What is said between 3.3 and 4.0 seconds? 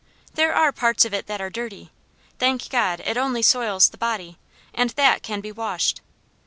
soils the